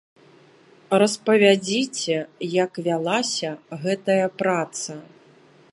[1.03, 2.15] Распавядзіце,
[2.63, 3.49] як вялася
[3.85, 4.93] гэтая праца.